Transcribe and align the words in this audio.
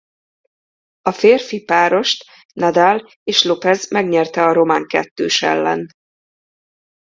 A 1.01 1.11
férfi 1.11 1.63
párost 1.63 2.25
Nadal 2.53 3.11
és 3.23 3.43
López 3.43 3.89
megnyerte 3.89 4.43
a 4.45 4.53
román 4.53 4.85
kettős 4.87 5.41
ellen. 5.41 5.89